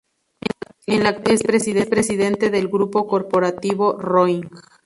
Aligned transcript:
En 0.87 1.03
la 1.03 1.09
actualidad 1.09 1.51
es 1.75 1.87
presidente 1.87 2.49
del 2.49 2.69
Grupo 2.69 3.05
Corporativo 3.05 3.99
Roig. 3.99 4.49